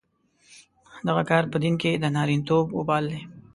[1.07, 3.19] دغه کار په دین کې د نارینتوب وبال دی.